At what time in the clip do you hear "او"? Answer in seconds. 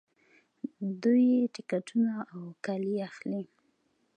2.33-2.41